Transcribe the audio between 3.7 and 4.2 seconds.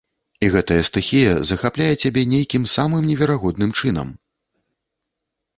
чынам.